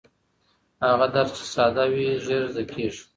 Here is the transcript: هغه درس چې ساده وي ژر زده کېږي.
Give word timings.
هغه 0.87 1.05
درس 1.13 1.31
چې 1.37 1.45
ساده 1.53 1.83
وي 1.93 2.05
ژر 2.25 2.41
زده 2.53 2.63
کېږي. 2.71 3.01